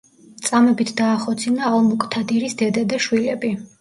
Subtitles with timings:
[0.47, 3.53] წამებით დაახოცინა ალ-მუკთადირის დედა და შვილები.